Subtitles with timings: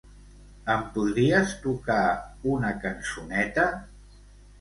[0.75, 1.97] Em podries tocar
[2.53, 3.67] una cançoneta?